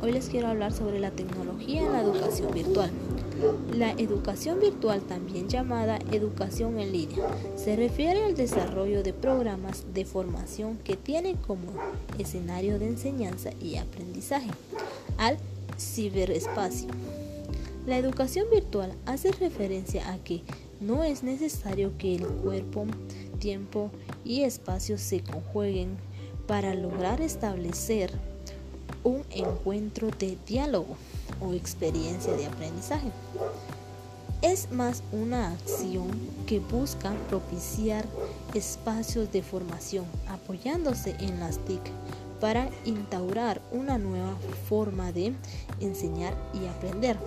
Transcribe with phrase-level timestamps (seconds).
[0.00, 2.88] Hoy les quiero hablar sobre la tecnología en la educación virtual.
[3.74, 7.18] La educación virtual, también llamada educación en línea,
[7.56, 11.64] se refiere al desarrollo de programas de formación que tienen como
[12.16, 14.50] escenario de enseñanza y aprendizaje
[15.18, 15.36] al
[15.76, 16.86] ciberespacio.
[17.88, 20.44] La educación virtual hace referencia a que
[20.78, 22.86] no es necesario que el cuerpo,
[23.40, 23.90] tiempo
[24.24, 25.96] y espacio se conjueguen
[26.46, 28.12] para lograr establecer
[29.04, 30.96] un encuentro de diálogo
[31.40, 33.10] o experiencia de aprendizaje.
[34.42, 36.08] Es más una acción
[36.46, 38.06] que busca propiciar
[38.54, 41.82] espacios de formación apoyándose en las TIC
[42.40, 44.34] para instaurar una nueva
[44.68, 45.34] forma de
[45.80, 47.18] enseñar y aprender.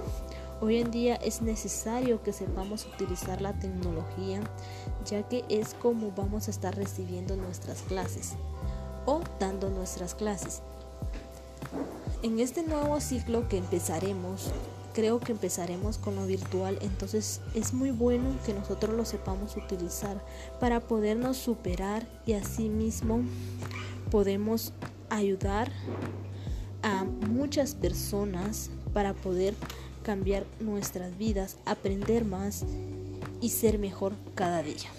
[0.59, 4.41] Hoy en día es necesario que sepamos utilizar la tecnología
[5.05, 8.33] ya que es como vamos a estar recibiendo nuestras clases
[9.05, 10.61] o dando nuestras clases.
[12.23, 14.49] En este nuevo ciclo que empezaremos,
[14.93, 20.23] creo que empezaremos con lo virtual, entonces es muy bueno que nosotros lo sepamos utilizar
[20.57, 23.19] para podernos superar y asimismo
[24.09, 24.71] podemos
[25.09, 25.69] ayudar
[26.81, 29.53] a muchas personas para poder
[30.01, 32.63] cambiar nuestras vidas, aprender más
[33.41, 34.89] y ser mejor cada día.